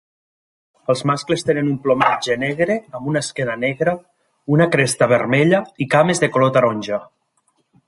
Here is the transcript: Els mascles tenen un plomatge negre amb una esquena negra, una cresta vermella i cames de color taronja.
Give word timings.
Els 0.93 1.03
mascles 1.09 1.43
tenen 1.49 1.67
un 1.71 1.75
plomatge 1.83 2.37
negre 2.45 2.77
amb 3.01 3.11
una 3.13 3.23
esquena 3.27 3.59
negra, 3.65 3.95
una 4.57 4.69
cresta 4.77 5.11
vermella 5.15 5.63
i 5.87 5.91
cames 5.95 6.25
de 6.25 6.33
color 6.39 6.57
taronja. 6.59 7.03